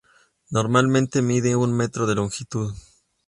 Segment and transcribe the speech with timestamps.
[0.49, 2.73] Normalmente mide un metro de longitud.